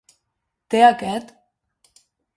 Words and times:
Té 0.75 0.81
aquest?? 0.87 1.33